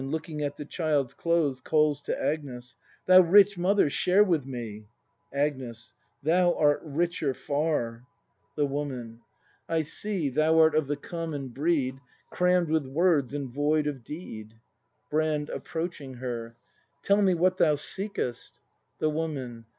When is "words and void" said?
12.87-13.85